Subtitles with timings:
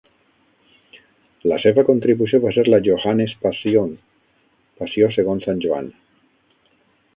[1.51, 3.93] La seva contribució va ser la Johannes-Passion
[4.83, 5.95] (Passió segons Sant Joan).